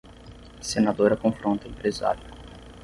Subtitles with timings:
[0.61, 2.25] Senadora confronta empresário